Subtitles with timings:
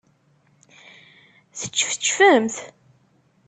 [1.57, 2.55] Teččefčfemt?